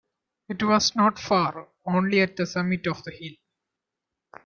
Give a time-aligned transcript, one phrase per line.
[0.49, 3.35] It was not far, only at the summit of the hill.